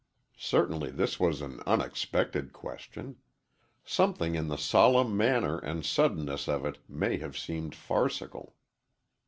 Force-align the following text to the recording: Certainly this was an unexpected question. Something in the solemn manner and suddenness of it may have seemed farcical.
Certainly 0.39 0.93
this 0.93 1.19
was 1.19 1.41
an 1.43 1.61
unexpected 1.67 2.53
question. 2.53 3.17
Something 3.85 4.33
in 4.33 4.47
the 4.47 4.57
solemn 4.57 5.15
manner 5.15 5.59
and 5.59 5.85
suddenness 5.85 6.47
of 6.47 6.65
it 6.65 6.79
may 6.89 7.17
have 7.17 7.37
seemed 7.37 7.75
farcical. 7.75 8.55